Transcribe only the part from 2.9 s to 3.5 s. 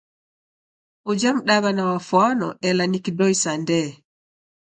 kidoi